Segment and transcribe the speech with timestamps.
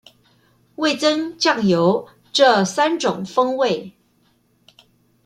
[0.77, 3.93] 味噌、醬油這三種風味